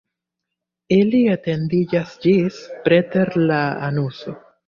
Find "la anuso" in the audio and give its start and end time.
3.53-4.37